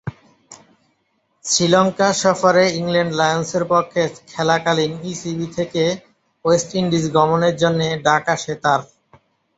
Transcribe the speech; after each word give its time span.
শ্রীলঙ্কা 1.45 2.09
সফরে 2.21 2.65
ইংল্যান্ড 2.79 3.13
লায়ন্সের 3.19 3.63
পক্ষে 3.65 4.03
খেলাকালীন 4.31 4.93
ইসিবি 5.11 5.47
থেকে 5.57 5.83
ওয়েস্ট 6.45 6.69
ইন্ডিজ 6.75 7.05
গমনের 7.15 7.55
জন্যে 7.57 7.87
ডাক 8.05 8.23
আসে 8.35 8.53
তার। 8.63 8.81